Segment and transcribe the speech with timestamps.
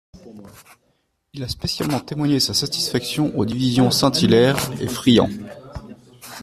[1.33, 5.29] Il a spécialement témoigné sa satisfaction aux divisions Saint-Hilaire et Friant.